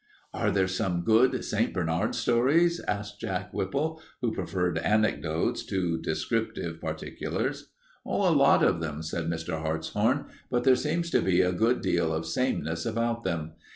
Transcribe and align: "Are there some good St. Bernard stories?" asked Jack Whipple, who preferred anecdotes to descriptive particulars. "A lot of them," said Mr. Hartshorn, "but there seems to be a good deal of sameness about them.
"Are 0.33 0.49
there 0.49 0.67
some 0.67 1.03
good 1.03 1.45
St. 1.45 1.75
Bernard 1.75 2.15
stories?" 2.15 2.81
asked 2.87 3.19
Jack 3.21 3.53
Whipple, 3.53 4.01
who 4.21 4.31
preferred 4.33 4.79
anecdotes 4.79 5.63
to 5.65 6.01
descriptive 6.01 6.81
particulars. 6.81 7.69
"A 8.03 8.09
lot 8.09 8.63
of 8.63 8.79
them," 8.79 9.03
said 9.03 9.25
Mr. 9.27 9.61
Hartshorn, 9.61 10.25
"but 10.49 10.63
there 10.63 10.75
seems 10.75 11.11
to 11.11 11.21
be 11.21 11.41
a 11.41 11.51
good 11.51 11.81
deal 11.81 12.11
of 12.15 12.25
sameness 12.25 12.83
about 12.83 13.23
them. 13.23 13.51